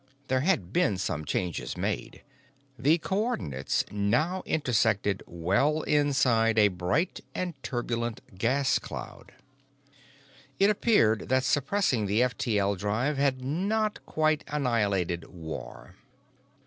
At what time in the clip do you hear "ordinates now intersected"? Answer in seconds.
3.23-5.21